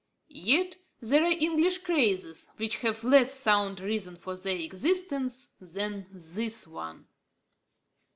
Yet 0.29 0.77
there 0.99 1.23
are 1.23 1.31
English 1.31 1.77
crazes 1.83 2.49
which 2.57 2.77
have 2.77 3.03
less 3.03 3.39
sound 3.39 3.79
reason 3.79 4.15
for 4.17 4.35
their 4.35 4.55
existence 4.57 5.51
than 5.61 6.07
this 6.11 6.65
one. 6.65 7.05